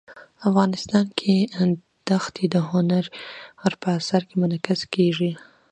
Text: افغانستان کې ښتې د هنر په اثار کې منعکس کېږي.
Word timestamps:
افغانستان 0.49 1.05
کې 1.19 1.35
ښتې 2.23 2.45
د 2.53 2.55
هنر 2.69 3.03
په 3.81 3.87
اثار 3.99 4.21
کې 4.29 4.35
منعکس 4.41 4.81
کېږي. 4.95 5.31